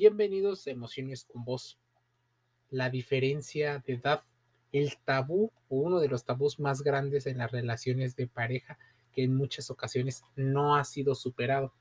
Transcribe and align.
Bienvenidos 0.00 0.66
a 0.66 0.70
Emociones 0.70 1.24
con 1.24 1.44
Vos. 1.44 1.78
La 2.70 2.88
diferencia 2.88 3.82
de 3.86 3.92
edad, 3.92 4.22
el 4.72 4.96
tabú 5.04 5.52
o 5.68 5.76
uno 5.76 6.00
de 6.00 6.08
los 6.08 6.24
tabús 6.24 6.58
más 6.58 6.80
grandes 6.80 7.26
en 7.26 7.36
las 7.36 7.52
relaciones 7.52 8.16
de 8.16 8.26
pareja 8.26 8.78
que 9.12 9.24
en 9.24 9.36
muchas 9.36 9.70
ocasiones 9.70 10.24
no 10.36 10.74
ha 10.74 10.84
sido 10.84 11.14
superado. 11.14 11.74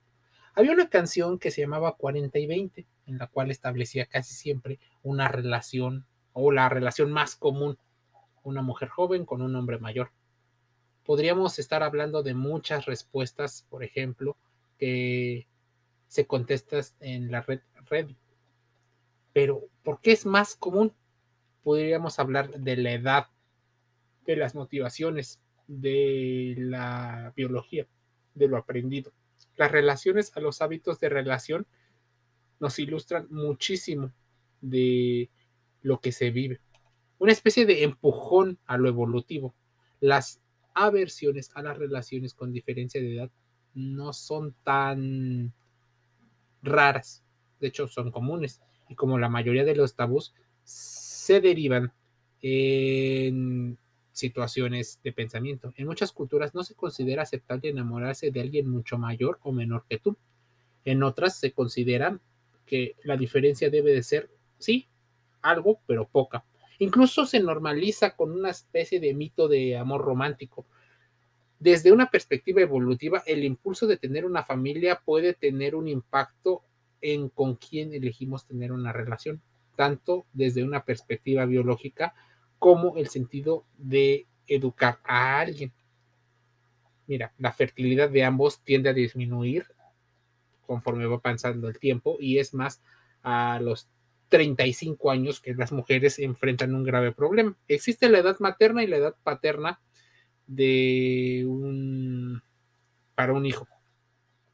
Había 0.53 0.73
una 0.73 0.89
canción 0.89 1.39
que 1.39 1.49
se 1.49 1.61
llamaba 1.61 1.95
40 1.95 2.37
y 2.39 2.45
20, 2.45 2.87
en 3.05 3.17
la 3.17 3.27
cual 3.27 3.51
establecía 3.51 4.05
casi 4.05 4.33
siempre 4.33 4.79
una 5.01 5.29
relación 5.29 6.05
o 6.33 6.51
la 6.51 6.67
relación 6.67 7.13
más 7.13 7.37
común, 7.37 7.77
una 8.43 8.61
mujer 8.61 8.89
joven 8.89 9.23
con 9.25 9.41
un 9.41 9.55
hombre 9.55 9.79
mayor. 9.79 10.11
Podríamos 11.05 11.57
estar 11.57 11.83
hablando 11.83 12.21
de 12.21 12.33
muchas 12.33 12.85
respuestas, 12.85 13.65
por 13.69 13.81
ejemplo, 13.81 14.35
que 14.77 15.47
se 16.09 16.25
contestan 16.25 16.81
en 16.99 17.31
la 17.31 17.41
red. 17.41 17.61
Pero, 19.31 19.69
¿por 19.83 20.01
qué 20.01 20.11
es 20.11 20.25
más 20.25 20.55
común? 20.55 20.93
Podríamos 21.63 22.19
hablar 22.19 22.49
de 22.49 22.75
la 22.75 22.93
edad, 22.93 23.27
de 24.25 24.35
las 24.35 24.55
motivaciones, 24.55 25.39
de 25.67 26.55
la 26.57 27.31
biología, 27.35 27.87
de 28.33 28.47
lo 28.47 28.57
aprendido. 28.57 29.13
Las 29.55 29.71
relaciones 29.71 30.35
a 30.35 30.39
los 30.39 30.61
hábitos 30.61 30.99
de 30.99 31.09
relación 31.09 31.67
nos 32.59 32.79
ilustran 32.79 33.27
muchísimo 33.29 34.11
de 34.61 35.29
lo 35.81 36.01
que 36.01 36.11
se 36.11 36.31
vive. 36.31 36.59
Una 37.19 37.33
especie 37.33 37.67
de 37.67 37.83
empujón 37.83 38.57
a 38.65 38.77
lo 38.77 38.89
evolutivo. 38.89 39.53
Las 39.99 40.41
aversiones 40.73 41.51
a 41.53 41.61
las 41.61 41.77
relaciones 41.77 42.33
con 42.33 42.51
diferencia 42.51 42.99
de 42.99 43.15
edad 43.15 43.31
no 43.75 44.11
son 44.11 44.55
tan 44.63 45.53
raras 46.61 47.23
de 47.59 47.67
hecho 47.67 47.87
son 47.87 48.11
comunes, 48.11 48.61
y 48.87 48.95
como 48.95 49.17
la 49.19 49.29
mayoría 49.29 49.63
de 49.63 49.75
los 49.75 49.95
tabús 49.95 50.33
se 50.63 51.41
derivan 51.41 51.91
en 52.41 53.77
situaciones 54.11 54.99
de 55.03 55.13
pensamiento. 55.13 55.73
En 55.77 55.87
muchas 55.87 56.11
culturas 56.11 56.53
no 56.53 56.63
se 56.63 56.75
considera 56.75 57.23
aceptable 57.23 57.69
enamorarse 57.69 58.31
de 58.31 58.41
alguien 58.41 58.69
mucho 58.69 58.97
mayor 58.97 59.39
o 59.43 59.51
menor 59.51 59.85
que 59.89 59.99
tú. 59.99 60.17
En 60.85 61.03
otras 61.03 61.37
se 61.37 61.51
considera 61.51 62.19
que 62.65 62.95
la 63.03 63.17
diferencia 63.17 63.69
debe 63.69 63.93
de 63.93 64.03
ser, 64.03 64.29
sí, 64.57 64.87
algo, 65.41 65.79
pero 65.85 66.07
poca. 66.07 66.43
Incluso 66.79 67.25
se 67.25 67.39
normaliza 67.39 68.15
con 68.15 68.31
una 68.31 68.49
especie 68.49 68.99
de 68.99 69.13
mito 69.13 69.47
de 69.47 69.77
amor 69.77 70.01
romántico. 70.01 70.65
Desde 71.59 71.91
una 71.91 72.09
perspectiva 72.09 72.61
evolutiva, 72.61 73.21
el 73.25 73.43
impulso 73.43 73.85
de 73.85 73.97
tener 73.97 74.25
una 74.25 74.43
familia 74.43 75.01
puede 75.03 75.33
tener 75.33 75.75
un 75.75 75.89
impacto 75.89 76.63
en 77.01 77.29
con 77.29 77.55
quién 77.55 77.93
elegimos 77.93 78.47
tener 78.47 78.71
una 78.71 78.93
relación, 78.93 79.41
tanto 79.75 80.25
desde 80.33 80.63
una 80.63 80.85
perspectiva 80.85 81.45
biológica 81.45 82.13
como 82.59 82.97
el 82.97 83.09
sentido 83.09 83.65
de 83.77 84.27
educar 84.47 84.99
a 85.03 85.39
alguien. 85.39 85.73
Mira, 87.07 87.33
la 87.37 87.51
fertilidad 87.51 88.09
de 88.09 88.23
ambos 88.23 88.61
tiende 88.63 88.89
a 88.89 88.93
disminuir 88.93 89.65
conforme 90.65 91.07
va 91.07 91.19
pasando 91.19 91.67
el 91.67 91.79
tiempo 91.79 92.17
y 92.19 92.37
es 92.37 92.53
más 92.53 92.81
a 93.23 93.59
los 93.61 93.89
35 94.29 95.09
años 95.09 95.41
que 95.41 95.55
las 95.55 95.71
mujeres 95.71 96.19
enfrentan 96.19 96.75
un 96.75 96.83
grave 96.83 97.11
problema. 97.11 97.57
Existe 97.67 98.09
la 98.09 98.19
edad 98.19 98.37
materna 98.39 98.83
y 98.83 98.87
la 98.87 98.97
edad 98.97 99.15
paterna 99.23 99.81
de 100.49 101.45
un 101.47 102.41
para 103.15 103.33
un 103.33 103.45
hijo 103.45 103.67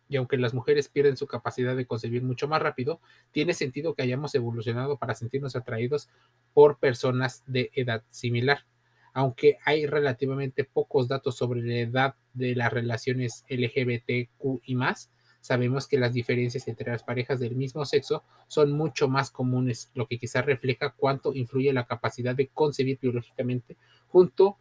y 0.08 0.18
aunque 0.18 0.38
las 0.38 0.54
mujeres 0.54 0.90
pierden 0.90 1.18
su 1.18 1.28
capacidad 1.28 1.76
de 1.76 1.86
concebir 1.86 2.24
mucho 2.24 2.48
más 2.48 2.62
rápido, 2.62 3.02
tiene 3.32 3.54
sentido 3.54 3.96
que 3.96 4.04
hayamos 4.04 4.36
evolucionado 4.36 4.98
para 4.98 5.16
sentirnos 5.16 5.56
atraídos 5.56 6.10
por 6.54 6.78
personas 6.78 7.44
de 7.48 7.72
edad 7.74 8.04
similar. 8.10 8.66
Aunque 9.14 9.58
hay 9.66 9.86
relativamente 9.86 10.64
pocos 10.64 11.08
datos 11.08 11.36
sobre 11.38 11.62
la 11.62 11.80
edad 11.80 12.16
de 12.34 12.56
las 12.56 12.72
relaciones 12.72 13.46
LGBTQ 13.50 14.62
y 14.64 14.76
más, 14.76 15.12
sabemos 15.42 15.88
que 15.88 15.98
las 15.98 16.14
diferencias 16.14 16.68
entre 16.68 16.92
las 16.92 17.04
parejas 17.04 17.40
del 17.40 17.56
mismo 17.56 17.86
sexo 17.86 18.24
son 18.48 18.72
mucho 18.72 19.08
más 19.08 19.32
comunes, 19.32 19.90
lo 19.94 20.08
que 20.08 20.20
quizás 20.20 20.46
refleja 20.46 20.94
cuánto 20.98 21.34
influye 21.34 21.72
la 21.72 21.86
capacidad 21.86 22.36
de 22.36 22.48
concebir 22.48 23.00
biológicamente 23.02 23.78
junto 24.08 24.58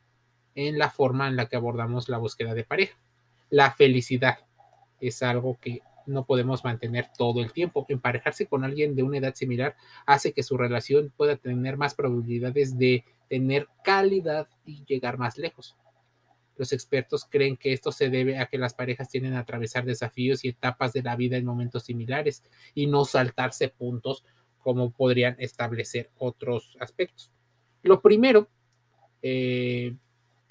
en 0.54 0.78
la 0.78 0.90
forma 0.90 1.28
en 1.28 1.36
la 1.36 1.48
que 1.48 1.56
abordamos 1.56 2.08
la 2.08 2.18
búsqueda 2.18 2.54
de 2.54 2.64
pareja. 2.64 2.96
La 3.50 3.72
felicidad 3.72 4.38
es 5.00 5.22
algo 5.22 5.58
que 5.60 5.82
no 6.06 6.24
podemos 6.24 6.64
mantener 6.64 7.08
todo 7.16 7.42
el 7.42 7.52
tiempo. 7.52 7.86
Emparejarse 7.88 8.46
con 8.46 8.64
alguien 8.64 8.94
de 8.94 9.02
una 9.02 9.18
edad 9.18 9.34
similar 9.34 9.76
hace 10.06 10.32
que 10.32 10.42
su 10.42 10.56
relación 10.56 11.12
pueda 11.16 11.36
tener 11.36 11.76
más 11.76 11.94
probabilidades 11.94 12.78
de 12.78 13.04
tener 13.28 13.68
calidad 13.82 14.48
y 14.64 14.84
llegar 14.84 15.18
más 15.18 15.38
lejos. 15.38 15.76
Los 16.56 16.72
expertos 16.72 17.26
creen 17.28 17.56
que 17.56 17.72
esto 17.72 17.90
se 17.90 18.10
debe 18.10 18.38
a 18.38 18.46
que 18.46 18.58
las 18.58 18.74
parejas 18.74 19.08
tienen 19.08 19.34
a 19.34 19.40
atravesar 19.40 19.84
desafíos 19.84 20.44
y 20.44 20.48
etapas 20.48 20.92
de 20.92 21.02
la 21.02 21.16
vida 21.16 21.36
en 21.36 21.44
momentos 21.44 21.84
similares 21.84 22.44
y 22.74 22.86
no 22.86 23.04
saltarse 23.04 23.68
puntos 23.68 24.24
como 24.58 24.90
podrían 24.90 25.36
establecer 25.38 26.10
otros 26.16 26.76
aspectos. 26.80 27.32
Lo 27.82 28.00
primero 28.00 28.48
eh, 29.20 29.96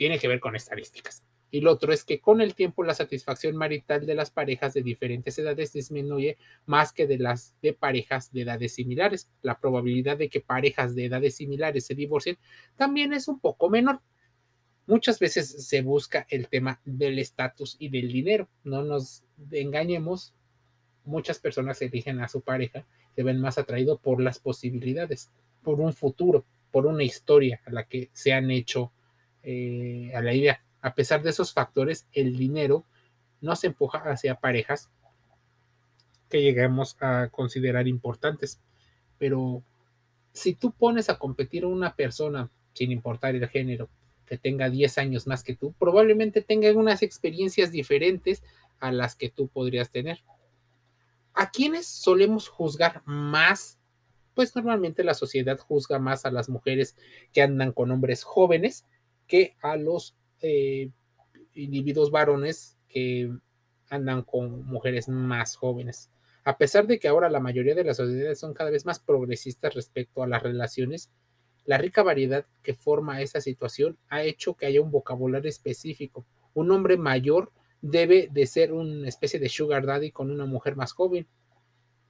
tiene 0.03 0.19
que 0.19 0.27
ver 0.27 0.41
con 0.41 0.53
estadísticas 0.53 1.23
y 1.49 1.61
lo 1.61 1.71
otro 1.71 1.93
es 1.93 2.03
que 2.03 2.19
con 2.19 2.41
el 2.41 2.55
tiempo 2.55 2.83
la 2.83 2.93
satisfacción 2.93 3.55
marital 3.55 4.05
de 4.05 4.15
las 4.15 4.31
parejas 4.31 4.73
de 4.73 4.83
diferentes 4.83 5.39
edades 5.39 5.71
disminuye 5.71 6.37
más 6.65 6.91
que 6.91 7.07
de 7.07 7.17
las 7.17 7.55
de 7.61 7.71
parejas 7.71 8.33
de 8.33 8.41
edades 8.41 8.73
similares. 8.73 9.29
La 9.41 9.57
probabilidad 9.61 10.17
de 10.17 10.27
que 10.27 10.41
parejas 10.41 10.93
de 10.93 11.05
edades 11.05 11.35
similares 11.35 11.85
se 11.85 11.95
divorcien 11.95 12.37
también 12.75 13.13
es 13.13 13.29
un 13.29 13.39
poco 13.39 13.69
menor. 13.69 14.01
Muchas 14.87 15.19
veces 15.19 15.65
se 15.65 15.81
busca 15.81 16.27
el 16.29 16.49
tema 16.49 16.81
del 16.83 17.17
estatus 17.17 17.77
y 17.79 17.87
del 17.87 18.11
dinero. 18.11 18.49
No 18.65 18.83
nos 18.83 19.23
engañemos, 19.51 20.33
muchas 21.05 21.39
personas 21.39 21.81
eligen 21.81 22.19
a 22.19 22.27
su 22.27 22.41
pareja, 22.41 22.85
se 23.15 23.23
ven 23.23 23.39
más 23.39 23.57
atraídos 23.57 24.01
por 24.01 24.21
las 24.21 24.37
posibilidades, 24.37 25.31
por 25.61 25.79
un 25.79 25.93
futuro, 25.93 26.43
por 26.71 26.87
una 26.87 27.03
historia 27.03 27.61
a 27.65 27.71
la 27.71 27.85
que 27.85 28.09
se 28.11 28.33
han 28.33 28.51
hecho 28.51 28.91
eh, 29.43 30.11
a 30.15 30.21
la 30.21 30.33
idea 30.33 30.63
a 30.83 30.93
pesar 30.93 31.23
de 31.23 31.29
esos 31.29 31.53
factores, 31.53 32.07
el 32.11 32.35
dinero 32.35 32.85
nos 33.39 33.63
empuja 33.63 33.99
hacia 33.99 34.35
parejas 34.35 34.91
que 36.29 36.41
lleguemos 36.41 36.97
a 36.99 37.29
considerar 37.29 37.87
importantes. 37.87 38.59
Pero 39.17 39.63
si 40.33 40.55
tú 40.55 40.71
pones 40.71 41.09
a 41.09 41.17
competir 41.17 41.63
a 41.63 41.67
una 41.67 41.95
persona, 41.95 42.51
sin 42.73 42.91
importar 42.91 43.33
el 43.33 43.47
género, 43.47 43.89
que 44.25 44.37
tenga 44.37 44.69
10 44.69 44.97
años 44.97 45.25
más 45.25 45.41
que 45.41 45.55
tú, 45.55 45.73
probablemente 45.79 46.41
tenga 46.41 46.69
unas 46.73 47.01
experiencias 47.01 47.71
diferentes 47.71 48.43
a 48.81 48.91
las 48.91 49.15
que 49.15 49.29
tú 49.29 49.47
podrías 49.47 49.89
tener. 49.89 50.21
¿A 51.33 51.49
quiénes 51.49 51.87
solemos 51.87 52.49
juzgar 52.49 53.03
más? 53.05 53.79
Pues 54.33 54.53
normalmente 54.53 55.05
la 55.05 55.13
sociedad 55.13 55.57
juzga 55.57 55.97
más 55.97 56.25
a 56.25 56.31
las 56.31 56.49
mujeres 56.49 56.97
que 57.31 57.41
andan 57.41 57.71
con 57.71 57.89
hombres 57.89 58.25
jóvenes 58.25 58.85
que 59.33 59.55
a 59.63 59.77
los 59.77 60.16
eh, 60.41 60.91
individuos 61.55 62.11
varones 62.11 62.77
que 62.88 63.31
andan 63.89 64.21
con 64.21 64.63
mujeres 64.67 65.09
más 65.09 65.55
jóvenes. 65.55 66.11
A 66.44 66.55
pesar 66.59 66.85
de 66.85 66.99
que 66.99 67.07
ahora 67.07 67.31
la 67.31 67.39
mayoría 67.39 67.73
de 67.73 67.83
las 67.83 67.97
sociedades 67.97 68.38
son 68.38 68.53
cada 68.53 68.69
vez 68.69 68.85
más 68.85 68.99
progresistas 68.99 69.73
respecto 69.73 70.21
a 70.21 70.27
las 70.27 70.44
relaciones, 70.44 71.09
la 71.66 71.79
rica 71.79 72.03
variedad 72.03 72.45
que 72.61 72.75
forma 72.75 73.23
esa 73.23 73.41
situación 73.41 73.97
ha 74.07 74.21
hecho 74.21 74.53
que 74.53 74.67
haya 74.67 74.81
un 74.81 74.91
vocabulario 74.91 75.50
específico. 75.50 76.27
Un 76.53 76.69
hombre 76.69 76.97
mayor 76.97 77.51
debe 77.81 78.29
de 78.31 78.45
ser 78.45 78.71
una 78.71 79.09
especie 79.09 79.39
de 79.39 79.50
sugar 79.50 79.88
daddy 79.88 80.11
con 80.11 80.29
una 80.29 80.45
mujer 80.45 80.75
más 80.75 80.91
joven 80.91 81.25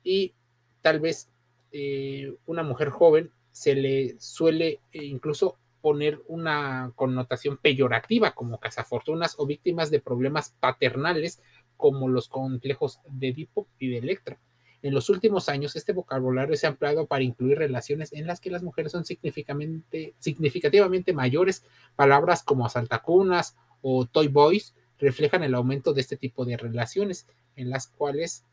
y 0.03 0.33
tal 0.81 0.99
vez 0.99 1.29
eh, 1.71 2.35
una 2.47 2.63
mujer 2.63 2.89
joven 2.89 3.31
se 3.53 3.75
le 3.75 4.17
suele 4.19 4.81
eh, 4.91 5.05
incluso 5.05 5.57
poner 5.83 6.21
una 6.29 6.93
connotación 6.95 7.57
peyorativa 7.57 8.31
como 8.31 8.57
cazafortunas 8.57 9.35
o 9.37 9.45
víctimas 9.45 9.91
de 9.91 9.99
problemas 9.99 10.55
paternales 10.61 11.41
como 11.75 12.07
los 12.07 12.29
complejos 12.29 13.01
de 13.09 13.27
Edipo 13.27 13.67
y 13.77 13.89
de 13.89 13.97
Electra. 13.97 14.39
En 14.81 14.93
los 14.93 15.09
últimos 15.09 15.49
años, 15.49 15.75
este 15.75 15.91
vocabulario 15.91 16.55
se 16.55 16.67
ha 16.67 16.69
ampliado 16.69 17.05
para 17.05 17.25
incluir 17.25 17.57
relaciones 17.57 18.13
en 18.13 18.27
las 18.27 18.39
que 18.39 18.49
las 18.49 18.63
mujeres 18.63 18.93
son 18.93 19.03
significativamente, 19.03 21.11
mayores. 21.11 21.65
Palabras 21.97 22.43
como 22.43 22.65
asaltacunas 22.65 23.57
o 23.81 24.05
toy 24.05 24.29
boys 24.29 24.75
reflejan 24.99 25.43
el 25.43 25.53
aumento 25.53 25.93
de 25.93 25.99
este 25.99 26.15
tipo 26.15 26.45
de 26.45 26.55
relaciones, 26.55 27.27
en 27.57 27.69
las 27.69 27.87
cuales 27.87 28.45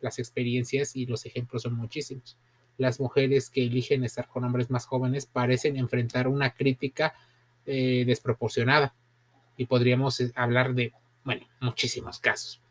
las 0.00 0.18
experiencias 0.18 0.96
y 0.96 1.04
los 1.04 1.26
ejemplos 1.26 1.64
son 1.64 1.74
muchísimos 1.74 2.38
las 2.80 2.98
mujeres 2.98 3.50
que 3.50 3.62
eligen 3.62 4.04
estar 4.04 4.26
con 4.26 4.42
hombres 4.42 4.70
más 4.70 4.86
jóvenes 4.86 5.26
parecen 5.26 5.76
enfrentar 5.76 6.26
una 6.26 6.54
crítica 6.54 7.12
eh, 7.66 8.04
desproporcionada. 8.06 8.94
Y 9.58 9.66
podríamos 9.66 10.18
eh, 10.20 10.32
hablar 10.34 10.74
de, 10.74 10.94
bueno, 11.22 11.46
muchísimos 11.60 12.18
casos. 12.18 12.62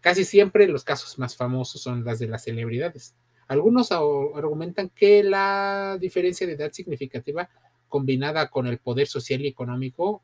Casi 0.00 0.24
siempre 0.24 0.66
los 0.66 0.82
casos 0.82 1.16
más 1.20 1.36
famosos 1.36 1.80
son 1.80 2.04
las 2.04 2.18
de 2.18 2.26
las 2.26 2.42
celebridades. 2.42 3.14
Algunos 3.46 3.92
argumentan 3.92 4.88
que 4.88 5.22
la 5.22 5.96
diferencia 6.00 6.44
de 6.46 6.54
edad 6.54 6.72
significativa 6.72 7.48
combinada 7.88 8.48
con 8.48 8.66
el 8.66 8.78
poder 8.78 9.06
social 9.06 9.42
y 9.42 9.46
económico 9.46 10.22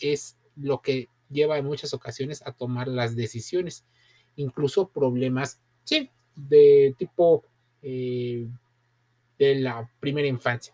es 0.00 0.36
lo 0.56 0.80
que 0.82 1.08
lleva 1.30 1.56
en 1.56 1.66
muchas 1.66 1.94
ocasiones 1.94 2.42
a 2.44 2.52
tomar 2.52 2.88
las 2.88 3.14
decisiones, 3.14 3.84
incluso 4.34 4.88
problemas, 4.88 5.60
sí, 5.84 6.10
de 6.34 6.94
tipo 6.98 7.44
eh, 7.82 8.48
de 9.42 9.56
la 9.56 9.90
primera 9.98 10.28
infancia. 10.28 10.72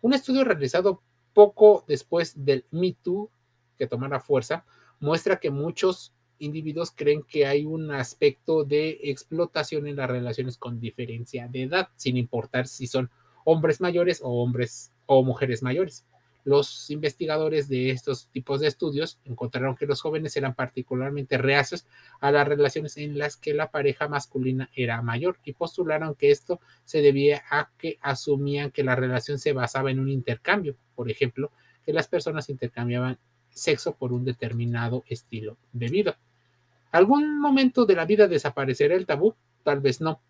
Un 0.00 0.14
estudio 0.14 0.44
realizado 0.44 1.02
poco 1.34 1.84
después 1.86 2.44
del 2.44 2.64
Me 2.70 2.96
Too, 3.02 3.30
que 3.76 3.86
tomara 3.86 4.18
fuerza, 4.18 4.64
muestra 4.98 5.38
que 5.38 5.50
muchos 5.50 6.14
individuos 6.38 6.90
creen 6.90 7.22
que 7.22 7.46
hay 7.46 7.66
un 7.66 7.90
aspecto 7.90 8.64
de 8.64 8.98
explotación 9.02 9.86
en 9.86 9.96
las 9.96 10.08
relaciones 10.08 10.56
con 10.56 10.80
diferencia 10.80 11.48
de 11.48 11.64
edad, 11.64 11.88
sin 11.96 12.16
importar 12.16 12.66
si 12.66 12.86
son 12.86 13.10
hombres 13.44 13.80
mayores 13.80 14.20
o 14.22 14.42
hombres 14.42 14.90
o 15.06 15.22
mujeres 15.22 15.62
mayores. 15.62 16.06
Los 16.48 16.88
investigadores 16.88 17.68
de 17.68 17.90
estos 17.90 18.28
tipos 18.28 18.60
de 18.60 18.68
estudios 18.68 19.20
encontraron 19.26 19.76
que 19.76 19.84
los 19.84 20.00
jóvenes 20.00 20.34
eran 20.34 20.54
particularmente 20.54 21.36
reacios 21.36 21.86
a 22.20 22.30
las 22.30 22.48
relaciones 22.48 22.96
en 22.96 23.18
las 23.18 23.36
que 23.36 23.52
la 23.52 23.70
pareja 23.70 24.08
masculina 24.08 24.70
era 24.74 25.02
mayor 25.02 25.36
y 25.44 25.52
postularon 25.52 26.14
que 26.14 26.30
esto 26.30 26.58
se 26.86 27.02
debía 27.02 27.42
a 27.50 27.68
que 27.76 27.98
asumían 28.00 28.70
que 28.70 28.82
la 28.82 28.96
relación 28.96 29.38
se 29.38 29.52
basaba 29.52 29.90
en 29.90 30.00
un 30.00 30.08
intercambio, 30.08 30.74
por 30.94 31.10
ejemplo, 31.10 31.52
que 31.84 31.92
las 31.92 32.08
personas 32.08 32.48
intercambiaban 32.48 33.18
sexo 33.50 33.94
por 33.94 34.14
un 34.14 34.24
determinado 34.24 35.04
estilo 35.06 35.58
de 35.74 35.88
vida. 35.88 36.18
¿Algún 36.92 37.38
momento 37.38 37.84
de 37.84 37.94
la 37.94 38.06
vida 38.06 38.26
desaparecerá 38.26 38.94
el 38.94 39.04
tabú? 39.04 39.34
Tal 39.64 39.80
vez 39.80 40.00
no, 40.00 40.22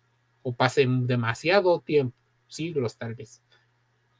o 0.43 0.53
pase 0.53 0.85
demasiado 0.85 1.79
tiempo, 1.79 2.17
siglos 2.49 2.97
tal 2.97 3.15
vez. 3.15 3.41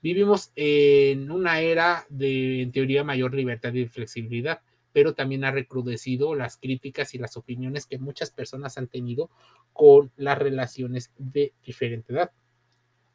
Vivimos 0.02 0.52
en 0.56 1.30
una 1.30 1.60
era 1.60 2.06
de, 2.10 2.62
en 2.62 2.72
teoría, 2.72 3.04
mayor 3.04 3.34
libertad 3.34 3.74
y 3.74 3.86
flexibilidad, 3.86 4.62
pero 4.94 5.14
también 5.14 5.44
ha 5.44 5.52
recrudecido 5.52 6.36
las 6.36 6.58
críticas 6.58 7.14
y 7.14 7.18
las 7.18 7.36
opiniones 7.36 7.86
que 7.86 8.00
muchas 8.00 8.32
personas 8.32 8.78
han 8.78 8.88
tenido 8.88 9.30
con 9.74 10.12
las 10.16 10.38
relaciones 10.38 11.12
de 11.18 11.54
diferente 11.66 12.14
edad. 12.14 12.32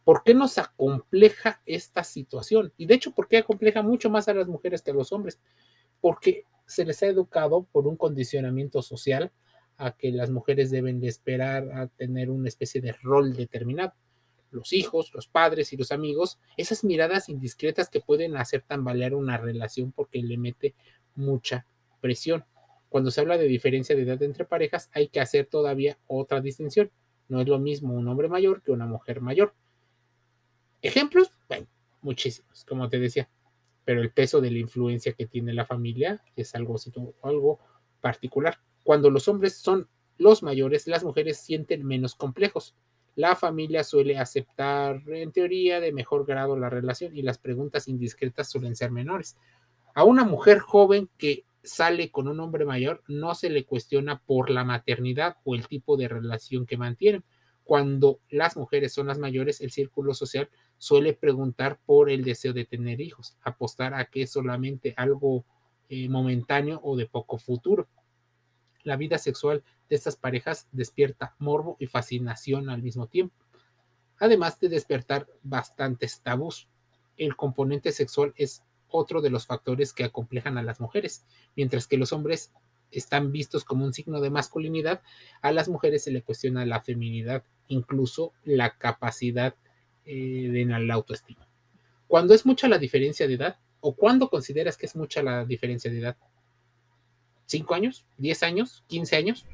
¿Por 0.04 0.22
qué 0.22 0.34
nos 0.34 0.58
acompleja 0.58 1.62
esta 1.64 2.04
situación? 2.04 2.72
Y 2.76 2.84
de 2.84 2.94
hecho, 2.94 3.12
¿por 3.12 3.28
qué 3.28 3.38
acompleja 3.38 3.82
mucho 3.82 4.10
más 4.10 4.28
a 4.28 4.34
las 4.34 4.46
mujeres 4.46 4.82
que 4.82 4.90
a 4.90 4.94
los 4.94 5.12
hombres? 5.12 5.40
Porque 6.02 6.44
se 6.66 6.84
les 6.84 7.02
ha 7.02 7.06
educado 7.06 7.66
por 7.72 7.86
un 7.86 7.96
condicionamiento 7.96 8.82
social 8.82 9.32
a 9.78 9.96
que 9.96 10.12
las 10.12 10.30
mujeres 10.30 10.70
deben 10.70 11.00
de 11.00 11.08
esperar 11.08 11.70
a 11.72 11.88
tener 11.88 12.30
una 12.30 12.48
especie 12.48 12.82
de 12.82 12.92
rol 12.92 13.34
determinado 13.34 13.94
los 14.54 14.72
hijos, 14.72 15.12
los 15.12 15.26
padres 15.26 15.72
y 15.72 15.76
los 15.76 15.92
amigos, 15.92 16.38
esas 16.56 16.84
miradas 16.84 17.28
indiscretas 17.28 17.90
que 17.90 18.00
pueden 18.00 18.36
hacer 18.36 18.62
tambalear 18.62 19.14
una 19.14 19.36
relación 19.36 19.92
porque 19.92 20.22
le 20.22 20.38
mete 20.38 20.74
mucha 21.14 21.66
presión. 22.00 22.44
Cuando 22.88 23.10
se 23.10 23.20
habla 23.20 23.36
de 23.36 23.46
diferencia 23.46 23.96
de 23.96 24.02
edad 24.02 24.22
entre 24.22 24.44
parejas, 24.44 24.88
hay 24.92 25.08
que 25.08 25.20
hacer 25.20 25.46
todavía 25.46 25.98
otra 26.06 26.40
distinción. 26.40 26.90
No 27.28 27.40
es 27.40 27.48
lo 27.48 27.58
mismo 27.58 27.94
un 27.94 28.06
hombre 28.08 28.28
mayor 28.28 28.62
que 28.62 28.70
una 28.70 28.86
mujer 28.86 29.20
mayor. 29.20 29.54
Ejemplos, 30.80 31.32
bueno, 31.48 31.66
muchísimos, 32.02 32.64
como 32.64 32.88
te 32.88 32.98
decía, 32.98 33.28
pero 33.84 34.00
el 34.00 34.12
peso 34.12 34.40
de 34.40 34.50
la 34.50 34.58
influencia 34.58 35.12
que 35.14 35.26
tiene 35.26 35.52
la 35.54 35.66
familia 35.66 36.22
es 36.36 36.54
algo, 36.54 36.76
algo 37.22 37.58
particular. 38.00 38.58
Cuando 38.84 39.10
los 39.10 39.26
hombres 39.28 39.56
son 39.56 39.88
los 40.16 40.42
mayores, 40.42 40.86
las 40.86 41.02
mujeres 41.02 41.38
sienten 41.38 41.84
menos 41.84 42.14
complejos 42.14 42.76
la 43.16 43.36
familia 43.36 43.84
suele 43.84 44.18
aceptar 44.18 45.02
en 45.08 45.32
teoría 45.32 45.80
de 45.80 45.92
mejor 45.92 46.26
grado 46.26 46.58
la 46.58 46.70
relación 46.70 47.16
y 47.16 47.22
las 47.22 47.38
preguntas 47.38 47.88
indiscretas 47.88 48.50
suelen 48.50 48.74
ser 48.74 48.90
menores. 48.90 49.36
A 49.94 50.04
una 50.04 50.24
mujer 50.24 50.58
joven 50.58 51.08
que 51.16 51.44
sale 51.62 52.10
con 52.10 52.28
un 52.28 52.40
hombre 52.40 52.64
mayor 52.64 53.02
no 53.08 53.34
se 53.34 53.50
le 53.50 53.64
cuestiona 53.64 54.20
por 54.20 54.50
la 54.50 54.64
maternidad 54.64 55.36
o 55.44 55.54
el 55.54 55.66
tipo 55.66 55.96
de 55.96 56.08
relación 56.08 56.66
que 56.66 56.76
mantienen. 56.76 57.24
Cuando 57.62 58.20
las 58.28 58.56
mujeres 58.56 58.92
son 58.92 59.06
las 59.06 59.18
mayores, 59.18 59.60
el 59.60 59.70
círculo 59.70 60.12
social 60.12 60.50
suele 60.76 61.14
preguntar 61.14 61.78
por 61.86 62.10
el 62.10 62.22
deseo 62.22 62.52
de 62.52 62.66
tener 62.66 63.00
hijos, 63.00 63.36
apostar 63.42 63.94
a 63.94 64.04
que 64.06 64.22
es 64.22 64.32
solamente 64.32 64.92
algo 64.96 65.46
eh, 65.88 66.08
momentáneo 66.08 66.80
o 66.82 66.96
de 66.96 67.06
poco 67.06 67.38
futuro. 67.38 67.88
La 68.84 68.96
vida 68.96 69.18
sexual 69.18 69.64
de 69.88 69.96
estas 69.96 70.16
parejas 70.16 70.68
despierta 70.70 71.34
morbo 71.38 71.76
y 71.80 71.86
fascinación 71.86 72.70
al 72.70 72.82
mismo 72.82 73.08
tiempo, 73.08 73.34
además 74.18 74.60
de 74.60 74.68
despertar 74.68 75.26
bastantes 75.42 76.20
tabús. 76.20 76.68
El 77.16 77.34
componente 77.34 77.90
sexual 77.90 78.32
es 78.36 78.62
otro 78.88 79.20
de 79.20 79.30
los 79.30 79.46
factores 79.46 79.92
que 79.92 80.04
acomplejan 80.04 80.56
a 80.58 80.62
las 80.62 80.80
mujeres, 80.80 81.24
mientras 81.56 81.86
que 81.86 81.96
los 81.96 82.12
hombres 82.12 82.52
están 82.90 83.32
vistos 83.32 83.64
como 83.64 83.84
un 83.84 83.92
signo 83.92 84.20
de 84.20 84.30
masculinidad, 84.30 85.02
a 85.42 85.50
las 85.50 85.68
mujeres 85.68 86.04
se 86.04 86.12
le 86.12 86.22
cuestiona 86.22 86.64
la 86.64 86.80
feminidad, 86.80 87.42
incluso 87.68 88.32
la 88.44 88.76
capacidad 88.76 89.54
eh, 90.04 90.48
de 90.50 90.64
la 90.64 90.94
autoestima. 90.94 91.48
Cuando 92.06 92.34
es 92.34 92.46
mucha 92.46 92.68
la 92.68 92.78
diferencia 92.78 93.26
de 93.26 93.34
edad, 93.34 93.58
o 93.80 93.94
cuando 93.94 94.30
consideras 94.30 94.76
que 94.76 94.86
es 94.86 94.96
mucha 94.96 95.22
la 95.22 95.44
diferencia 95.44 95.90
de 95.90 95.98
edad, 95.98 96.16
¿5 97.46 97.74
años? 97.74 98.06
¿10 98.18 98.42
años? 98.46 98.84
¿15 98.88 99.16
años? 99.16 99.46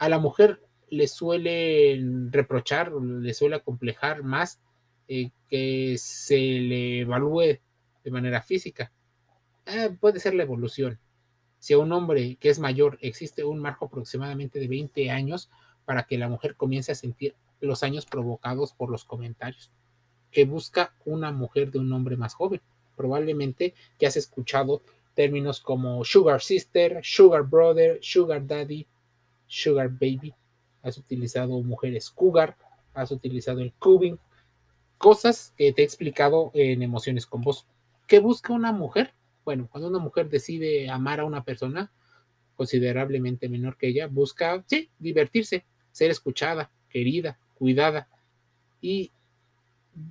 a 0.00 0.08
la 0.08 0.18
mujer 0.18 0.62
le 0.88 1.06
suele 1.06 2.02
reprochar, 2.30 2.90
le 2.90 3.34
suele 3.34 3.56
acomplejar 3.56 4.24
más 4.24 4.60
eh, 5.08 5.30
que 5.46 5.96
se 5.98 6.36
le 6.38 7.00
evalúe 7.00 7.60
de 8.02 8.10
manera 8.10 8.40
física. 8.40 8.90
Eh, 9.66 9.90
puede 10.00 10.18
ser 10.18 10.34
la 10.34 10.42
evolución. 10.42 10.98
Si 11.58 11.74
a 11.74 11.78
un 11.78 11.92
hombre 11.92 12.36
que 12.36 12.48
es 12.48 12.58
mayor 12.58 12.98
existe 13.02 13.44
un 13.44 13.60
marco 13.60 13.84
aproximadamente 13.84 14.58
de 14.58 14.68
20 14.68 15.10
años 15.10 15.50
para 15.84 16.04
que 16.04 16.16
la 16.16 16.30
mujer 16.30 16.56
comience 16.56 16.92
a 16.92 16.94
sentir 16.94 17.34
los 17.60 17.82
años 17.82 18.06
provocados 18.06 18.72
por 18.72 18.90
los 18.90 19.04
comentarios 19.04 19.70
que 20.30 20.46
busca 20.46 20.94
una 21.04 21.30
mujer 21.30 21.70
de 21.70 21.78
un 21.78 21.92
hombre 21.92 22.16
más 22.16 22.32
joven. 22.32 22.62
Probablemente 22.96 23.74
ya 23.98 24.08
has 24.08 24.16
escuchado 24.16 24.82
términos 25.14 25.60
como 25.60 26.04
sugar 26.04 26.40
sister, 26.40 27.00
sugar 27.02 27.42
brother, 27.44 27.98
sugar 28.00 28.46
daddy, 28.46 28.86
Sugar 29.50 29.90
Baby, 29.90 30.32
has 30.82 30.96
utilizado 30.96 31.60
mujeres 31.62 32.08
cougar, 32.08 32.56
has 32.94 33.10
utilizado 33.10 33.60
el 33.60 33.72
cubing, 33.72 34.16
cosas 34.96 35.52
que 35.56 35.72
te 35.72 35.82
he 35.82 35.84
explicado 35.84 36.52
en 36.54 36.82
emociones 36.82 37.26
con 37.26 37.40
vos. 37.40 37.66
¿Qué 38.06 38.20
busca 38.20 38.52
una 38.52 38.70
mujer? 38.70 39.12
Bueno, 39.44 39.68
cuando 39.68 39.88
una 39.88 39.98
mujer 39.98 40.28
decide 40.28 40.88
amar 40.88 41.18
a 41.18 41.24
una 41.24 41.42
persona 41.42 41.90
considerablemente 42.56 43.48
menor 43.48 43.76
que 43.76 43.88
ella, 43.88 44.06
busca, 44.06 44.62
sí, 44.68 44.90
divertirse, 44.98 45.64
ser 45.90 46.12
escuchada, 46.12 46.70
querida, 46.88 47.38
cuidada. 47.54 48.08
Y 48.80 49.10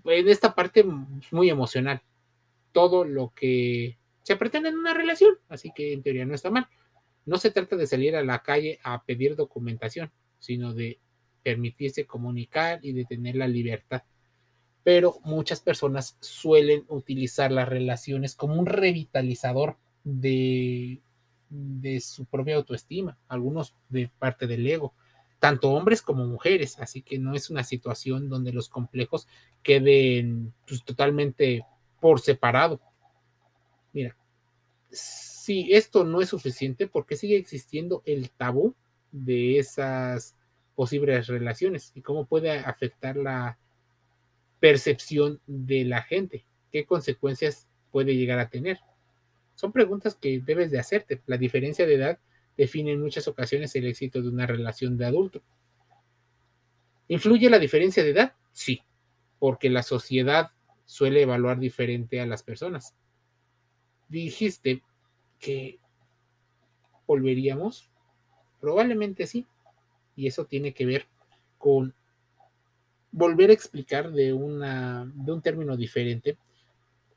en 0.03 0.27
esta 0.27 0.53
parte 0.53 0.83
muy 1.31 1.49
emocional, 1.49 2.01
todo 2.73 3.05
lo 3.05 3.31
que 3.35 3.98
se 4.29 4.35
pretende 4.35 4.69
en 4.69 4.77
una 4.77 4.93
relación, 4.93 5.33
así 5.47 5.71
que 5.73 5.91
en 5.91 6.03
teoría 6.03 6.23
no 6.23 6.35
está 6.35 6.51
mal. 6.51 6.67
No 7.25 7.39
se 7.39 7.49
trata 7.49 7.75
de 7.75 7.87
salir 7.87 8.15
a 8.15 8.23
la 8.23 8.43
calle 8.43 8.77
a 8.83 9.03
pedir 9.03 9.35
documentación, 9.35 10.11
sino 10.37 10.71
de 10.71 10.99
permitirse 11.41 12.05
comunicar 12.05 12.79
y 12.83 12.93
de 12.93 13.05
tener 13.05 13.35
la 13.35 13.47
libertad. 13.47 14.03
Pero 14.83 15.19
muchas 15.23 15.61
personas 15.61 16.15
suelen 16.19 16.85
utilizar 16.89 17.51
las 17.51 17.67
relaciones 17.67 18.35
como 18.35 18.53
un 18.53 18.67
revitalizador 18.67 19.77
de, 20.03 21.01
de 21.49 21.99
su 21.99 22.25
propia 22.25 22.57
autoestima, 22.57 23.17
algunos 23.29 23.73
de 23.89 24.11
parte 24.19 24.45
del 24.45 24.67
ego, 24.67 24.93
tanto 25.39 25.71
hombres 25.71 26.03
como 26.03 26.27
mujeres, 26.27 26.77
así 26.77 27.01
que 27.01 27.17
no 27.17 27.33
es 27.33 27.49
una 27.49 27.63
situación 27.63 28.29
donde 28.29 28.53
los 28.53 28.69
complejos 28.69 29.27
queden 29.63 30.53
pues, 30.67 30.83
totalmente 30.83 31.65
por 31.99 32.21
separado. 32.21 32.79
Si 34.91 35.73
esto 35.73 36.03
no 36.03 36.21
es 36.21 36.29
suficiente, 36.29 36.87
porque 36.87 37.15
sigue 37.15 37.37
existiendo 37.37 38.01
el 38.05 38.29
tabú 38.31 38.75
de 39.11 39.59
esas 39.59 40.35
posibles 40.75 41.27
relaciones 41.27 41.91
y 41.95 42.01
cómo 42.01 42.25
puede 42.25 42.51
afectar 42.51 43.17
la 43.17 43.57
percepción 44.59 45.41
de 45.47 45.85
la 45.85 46.01
gente? 46.01 46.45
¿Qué 46.71 46.85
consecuencias 46.85 47.67
puede 47.91 48.15
llegar 48.15 48.39
a 48.39 48.49
tener? 48.49 48.79
Son 49.55 49.71
preguntas 49.71 50.15
que 50.15 50.39
debes 50.39 50.71
de 50.71 50.79
hacerte. 50.79 51.21
La 51.25 51.37
diferencia 51.37 51.85
de 51.85 51.95
edad 51.95 52.19
define 52.55 52.91
en 52.91 53.01
muchas 53.01 53.27
ocasiones 53.27 53.75
el 53.75 53.87
éxito 53.87 54.21
de 54.21 54.29
una 54.29 54.45
relación 54.45 54.97
de 54.97 55.05
adulto. 55.05 55.41
¿Influye 57.07 57.49
la 57.49 57.59
diferencia 57.59 58.03
de 58.03 58.11
edad? 58.11 58.33
Sí, 58.53 58.81
porque 59.39 59.69
la 59.69 59.83
sociedad 59.83 60.51
suele 60.85 61.21
evaluar 61.21 61.59
diferente 61.59 62.21
a 62.21 62.25
las 62.25 62.43
personas. 62.43 62.95
Dijiste 64.09 64.83
que 65.39 65.79
volveríamos? 67.07 67.89
Probablemente 68.59 69.25
sí. 69.27 69.45
Y 70.15 70.27
eso 70.27 70.45
tiene 70.45 70.73
que 70.73 70.85
ver 70.85 71.07
con 71.57 71.93
volver 73.11 73.49
a 73.49 73.53
explicar 73.53 74.11
de, 74.11 74.33
una, 74.33 75.09
de 75.15 75.31
un 75.31 75.41
término 75.41 75.77
diferente 75.77 76.37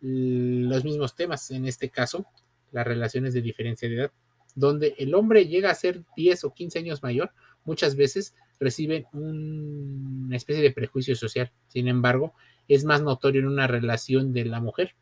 los 0.03 0.85
mismos 0.85 1.15
temas, 1.15 1.51
en 1.53 1.67
este 1.67 1.89
caso, 1.89 2.27
las 2.73 2.87
relaciones 2.87 3.35
de 3.35 3.41
diferencia 3.41 3.89
de 3.89 3.95
edad, 3.95 4.13
donde 4.55 4.95
el 4.99 5.15
hombre 5.15 5.47
llega 5.47 5.71
a 5.71 5.75
ser 5.75 6.03
10 6.17 6.45
o 6.45 6.53
15 6.53 6.81
años 6.81 7.03
mayor, 7.03 7.33
muchas 7.65 7.95
veces 7.95 8.35
reciben 8.59 9.07
una 9.13 10.37
especie 10.37 10.63
de 10.63 10.73
prejuicio 10.73 11.15
social. 11.15 11.53
Sin 11.69 11.87
embargo, 11.87 12.35
es 12.69 12.85
más 12.85 13.03
notorio 13.03 13.41
en 13.43 13.49
una 13.49 13.69
relación 13.69 14.33
de 14.33 14.45
la 14.45 14.61
mujer, 14.61 14.95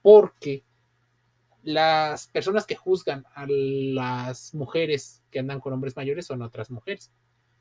porque 0.00 0.62
las 1.62 2.28
personas 2.28 2.66
que 2.66 2.76
juzgan 2.76 3.24
a 3.34 3.46
las 3.46 4.54
mujeres 4.54 5.22
que 5.30 5.40
andan 5.40 5.60
con 5.60 5.72
hombres 5.72 5.96
mayores 5.96 6.26
son 6.26 6.42
otras 6.42 6.70
mujeres. 6.70 7.12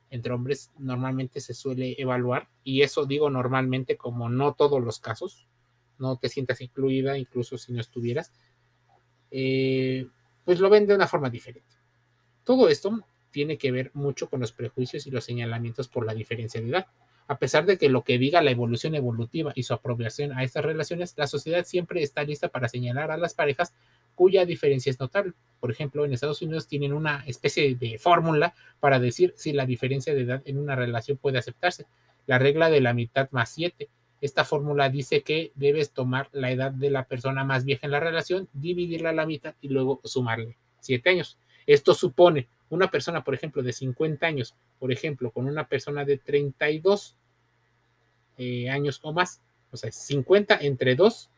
Entre 0.09 0.33
hombres 0.33 0.71
normalmente 0.77 1.39
se 1.39 1.53
suele 1.53 1.95
evaluar, 1.99 2.49
y 2.63 2.81
eso 2.81 3.05
digo 3.05 3.29
normalmente 3.29 3.95
como 3.97 4.29
no 4.29 4.53
todos 4.53 4.83
los 4.83 4.99
casos, 4.99 5.47
no 5.99 6.17
te 6.17 6.29
sientas 6.29 6.61
incluida, 6.61 7.17
incluso 7.17 7.57
si 7.57 7.73
no 7.73 7.79
estuvieras, 7.79 8.31
eh, 9.29 10.07
pues 10.45 10.59
lo 10.59 10.69
ven 10.69 10.87
de 10.87 10.95
una 10.95 11.07
forma 11.07 11.29
diferente. 11.29 11.75
Todo 12.43 12.69
esto 12.69 13.05
tiene 13.31 13.57
que 13.57 13.71
ver 13.71 13.91
mucho 13.93 14.29
con 14.29 14.39
los 14.39 14.51
prejuicios 14.51 15.05
y 15.05 15.11
los 15.11 15.23
señalamientos 15.25 15.87
por 15.87 16.05
la 16.05 16.15
diferencia 16.15 16.59
de 16.59 16.69
edad. 16.69 16.87
A 17.29 17.37
pesar 17.37 17.67
de 17.67 17.77
que 17.77 17.89
lo 17.89 18.03
que 18.03 18.17
diga 18.17 18.41
la 18.41 18.49
evolución 18.49 18.95
evolutiva 18.95 19.51
y 19.53 19.61
su 19.61 19.75
apropiación 19.75 20.33
a 20.33 20.43
estas 20.43 20.65
relaciones, 20.65 21.13
la 21.15 21.27
sociedad 21.27 21.63
siempre 21.63 22.01
está 22.01 22.23
lista 22.23 22.49
para 22.49 22.67
señalar 22.67 23.11
a 23.11 23.17
las 23.17 23.35
parejas 23.35 23.71
cuya 24.15 24.47
diferencia 24.47 24.89
es 24.89 24.99
notable. 24.99 25.33
Por 25.59 25.69
ejemplo, 25.69 26.03
en 26.03 26.11
Estados 26.11 26.41
Unidos 26.41 26.67
tienen 26.67 26.91
una 26.91 27.23
especie 27.27 27.75
de 27.75 27.99
fórmula 27.99 28.55
para 28.79 28.99
decir 28.99 29.35
si 29.37 29.53
la 29.53 29.67
diferencia 29.67 30.15
de 30.15 30.21
edad 30.21 30.41
en 30.45 30.57
una 30.57 30.75
relación 30.75 31.17
puede 31.17 31.37
aceptarse. 31.37 31.85
La 32.25 32.39
regla 32.39 32.71
de 32.71 32.81
la 32.81 32.95
mitad 32.95 33.29
más 33.29 33.49
siete. 33.49 33.89
Esta 34.21 34.43
fórmula 34.43 34.89
dice 34.89 35.21
que 35.21 35.51
debes 35.53 35.91
tomar 35.91 36.29
la 36.31 36.49
edad 36.49 36.71
de 36.71 36.89
la 36.89 37.03
persona 37.03 37.43
más 37.43 37.63
vieja 37.63 37.85
en 37.85 37.91
la 37.91 37.99
relación, 37.99 38.49
dividirla 38.53 39.11
a 39.11 39.13
la 39.13 39.27
mitad 39.27 39.53
y 39.61 39.67
luego 39.67 40.01
sumarle 40.03 40.57
siete 40.79 41.11
años. 41.11 41.37
Esto 41.67 41.93
supone 41.93 42.47
una 42.71 42.89
persona, 42.89 43.23
por 43.23 43.35
ejemplo, 43.35 43.61
de 43.61 43.71
50 43.71 44.25
años, 44.25 44.55
por 44.79 44.91
ejemplo, 44.91 45.29
con 45.29 45.45
una 45.45 45.67
persona 45.67 46.05
de 46.05 46.17
32 46.17 47.17
eh, 48.39 48.69
años 48.69 48.99
o 49.03 49.13
más, 49.13 49.41
o 49.71 49.77
sea, 49.77 49.91
50 49.91 50.57
entre 50.61 50.95
2 50.95 51.29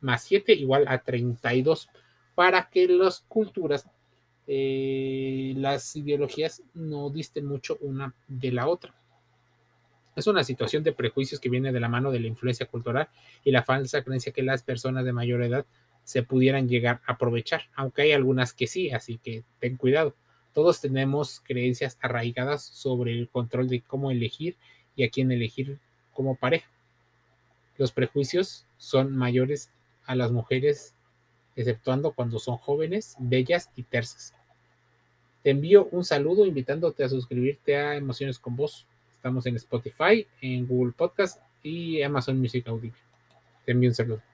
más 0.00 0.22
7 0.24 0.52
igual 0.52 0.84
a 0.88 0.98
32, 0.98 1.88
para 2.34 2.68
que 2.70 2.88
las 2.88 3.20
culturas, 3.20 3.86
eh, 4.46 5.52
las 5.56 5.94
ideologías 5.96 6.62
no 6.74 7.10
disten 7.10 7.46
mucho 7.46 7.76
una 7.80 8.14
de 8.26 8.52
la 8.52 8.66
otra. 8.66 8.94
Es 10.16 10.26
una 10.26 10.42
situación 10.42 10.82
de 10.82 10.92
prejuicios 10.92 11.40
que 11.40 11.48
viene 11.48 11.72
de 11.72 11.80
la 11.80 11.88
mano 11.88 12.10
de 12.10 12.20
la 12.20 12.26
influencia 12.26 12.66
cultural 12.66 13.08
y 13.44 13.52
la 13.52 13.62
falsa 13.62 14.02
creencia 14.02 14.32
que 14.32 14.42
las 14.42 14.62
personas 14.62 15.04
de 15.04 15.12
mayor 15.12 15.42
edad 15.42 15.64
se 16.02 16.22
pudieran 16.22 16.68
llegar 16.68 17.00
a 17.06 17.12
aprovechar, 17.12 17.68
aunque 17.74 18.02
hay 18.02 18.12
algunas 18.12 18.52
que 18.52 18.66
sí, 18.66 18.90
así 18.90 19.18
que 19.18 19.44
ten 19.60 19.76
cuidado. 19.76 20.16
Todos 20.52 20.80
tenemos 20.80 21.40
creencias 21.40 21.96
arraigadas 22.00 22.64
sobre 22.64 23.12
el 23.12 23.28
control 23.28 23.68
de 23.68 23.82
cómo 23.82 24.10
elegir 24.10 24.56
y 24.96 25.04
a 25.04 25.10
quién 25.10 25.30
elegir 25.30 25.78
como 26.20 26.34
pareja. 26.34 26.68
Los 27.78 27.92
prejuicios 27.92 28.66
son 28.76 29.16
mayores 29.16 29.70
a 30.04 30.14
las 30.14 30.30
mujeres, 30.30 30.94
exceptuando 31.56 32.12
cuando 32.12 32.38
son 32.38 32.58
jóvenes, 32.58 33.16
bellas 33.18 33.70
y 33.74 33.84
tersas. 33.84 34.34
Te 35.42 35.48
envío 35.48 35.88
un 35.92 36.04
saludo 36.04 36.44
invitándote 36.44 37.04
a 37.04 37.08
suscribirte 37.08 37.74
a 37.78 37.96
Emociones 37.96 38.38
con 38.38 38.54
Voz. 38.54 38.86
Estamos 39.10 39.46
en 39.46 39.56
Spotify, 39.56 40.26
en 40.42 40.66
Google 40.66 40.92
Podcast 40.92 41.40
y 41.62 42.02
Amazon 42.02 42.38
Music 42.38 42.68
Audio. 42.68 42.92
Te 43.64 43.72
envío 43.72 43.88
un 43.88 43.94
saludo. 43.94 44.29